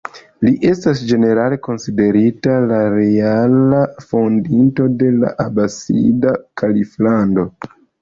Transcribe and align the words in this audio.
Li 0.45 0.51
estas 0.69 1.03
ĝenerale 1.11 1.59
konsiderita 1.67 2.57
la 2.73 2.81
reala 2.95 3.85
fondinto 4.09 4.91
de 5.05 5.15
la 5.21 5.37
Abasida 5.49 6.39
Kaliflando. 6.65 7.51